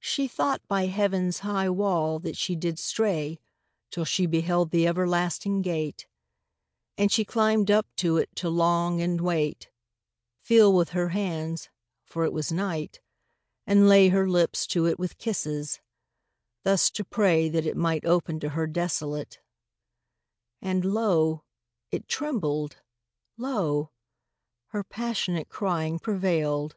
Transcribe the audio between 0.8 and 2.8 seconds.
heaven's high wall that she did